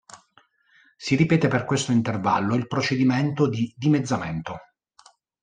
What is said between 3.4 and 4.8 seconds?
di dimezzamento.